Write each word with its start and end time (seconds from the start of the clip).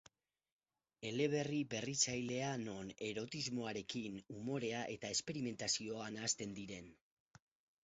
Eleberri 1.09 1.59
berritzailea 1.73 2.47
non 2.63 2.89
erotismoarekin, 3.09 4.19
umorea 4.39 4.81
eta 4.97 5.15
esperimentazioa 5.19 6.11
nahasten 6.19 6.61
diren. 6.61 6.93